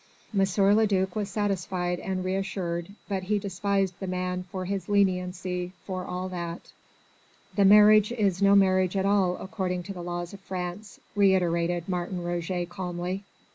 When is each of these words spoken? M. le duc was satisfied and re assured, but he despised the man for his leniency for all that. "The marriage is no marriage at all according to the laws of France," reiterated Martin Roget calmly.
M. 0.33 0.39
le 0.41 0.87
duc 0.87 1.15
was 1.15 1.29
satisfied 1.29 1.99
and 1.99 2.25
re 2.25 2.33
assured, 2.33 2.95
but 3.07 3.21
he 3.21 3.37
despised 3.37 3.93
the 3.99 4.07
man 4.07 4.45
for 4.51 4.65
his 4.65 4.89
leniency 4.89 5.73
for 5.85 6.05
all 6.05 6.27
that. 6.29 6.71
"The 7.55 7.65
marriage 7.65 8.11
is 8.11 8.41
no 8.41 8.55
marriage 8.55 8.97
at 8.97 9.05
all 9.05 9.37
according 9.37 9.83
to 9.83 9.93
the 9.93 10.01
laws 10.01 10.33
of 10.33 10.39
France," 10.39 10.99
reiterated 11.15 11.87
Martin 11.87 12.23
Roget 12.23 12.65
calmly. 12.67 13.25